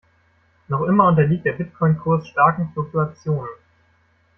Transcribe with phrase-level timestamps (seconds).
[0.67, 3.51] Noch immer unterliegt der Bitcoin-Kurs starken Fluktuationen.